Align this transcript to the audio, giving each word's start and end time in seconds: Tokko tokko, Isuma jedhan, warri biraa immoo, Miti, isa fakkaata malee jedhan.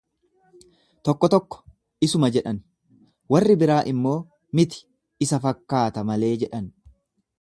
Tokko 1.09 1.27
tokko, 1.33 1.59
Isuma 2.07 2.29
jedhan, 2.37 2.61
warri 3.35 3.57
biraa 3.65 3.77
immoo, 3.93 4.17
Miti, 4.61 4.83
isa 5.27 5.41
fakkaata 5.45 6.07
malee 6.11 6.33
jedhan. 6.47 6.67